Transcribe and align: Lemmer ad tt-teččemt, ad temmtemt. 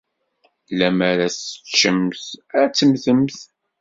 Lemmer 0.77 1.17
ad 1.25 1.31
tt-teččemt, 1.33 2.21
ad 2.61 2.71
temmtemt. 2.77 3.37